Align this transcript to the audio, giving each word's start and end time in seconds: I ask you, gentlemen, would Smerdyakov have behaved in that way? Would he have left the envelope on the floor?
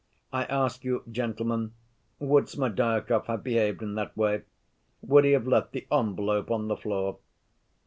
I 0.33 0.45
ask 0.45 0.83
you, 0.83 1.03
gentlemen, 1.11 1.75
would 2.17 2.45
Smerdyakov 2.49 3.27
have 3.27 3.43
behaved 3.43 3.83
in 3.83 3.93
that 3.93 4.17
way? 4.17 4.41
Would 5.03 5.25
he 5.25 5.33
have 5.33 5.45
left 5.45 5.73
the 5.73 5.85
envelope 5.91 6.49
on 6.49 6.69
the 6.69 6.75
floor? 6.75 7.19